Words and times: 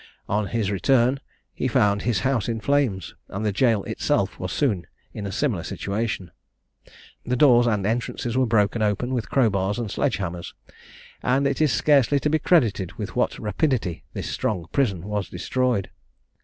On 0.27 0.47
his 0.47 0.71
return 0.71 1.19
he 1.53 1.67
found 1.67 2.01
his 2.01 2.21
house 2.21 2.49
in 2.49 2.59
flames; 2.59 3.13
and 3.27 3.45
the 3.45 3.51
jail 3.51 3.83
itself 3.83 4.39
was 4.39 4.51
soon 4.51 4.87
in 5.13 5.27
a 5.27 5.31
similar 5.31 5.61
situation. 5.61 6.31
The 7.23 7.35
doors 7.35 7.67
and 7.67 7.85
entrances 7.85 8.35
were 8.35 8.47
broken 8.47 8.81
open 8.81 9.13
with 9.13 9.29
crowbars 9.29 9.77
and 9.77 9.91
sledge 9.91 10.17
hammers; 10.17 10.55
and 11.21 11.45
it 11.45 11.61
is 11.61 11.71
scarcely 11.71 12.19
to 12.21 12.31
be 12.31 12.39
credited 12.39 12.93
with 12.93 13.15
what 13.15 13.37
rapidity 13.37 14.03
this 14.13 14.27
strong 14.27 14.65
prison 14.71 15.03
was 15.03 15.29
destroyed. 15.29 15.91